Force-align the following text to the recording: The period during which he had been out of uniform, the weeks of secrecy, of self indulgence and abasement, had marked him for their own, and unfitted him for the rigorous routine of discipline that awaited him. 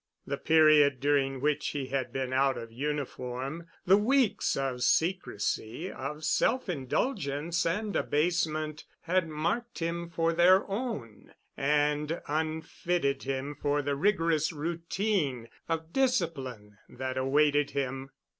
The 0.25 0.39
period 0.39 0.99
during 0.99 1.41
which 1.41 1.67
he 1.67 1.85
had 1.89 2.11
been 2.11 2.33
out 2.33 2.57
of 2.57 2.71
uniform, 2.71 3.67
the 3.85 3.97
weeks 3.97 4.57
of 4.57 4.81
secrecy, 4.81 5.91
of 5.91 6.23
self 6.25 6.67
indulgence 6.67 7.67
and 7.67 7.95
abasement, 7.95 8.85
had 9.01 9.27
marked 9.29 9.77
him 9.77 10.09
for 10.09 10.33
their 10.33 10.65
own, 10.67 11.35
and 11.55 12.19
unfitted 12.27 13.21
him 13.21 13.53
for 13.53 13.83
the 13.83 13.95
rigorous 13.95 14.51
routine 14.51 15.49
of 15.69 15.93
discipline 15.93 16.79
that 16.89 17.15
awaited 17.15 17.69
him. 17.69 18.09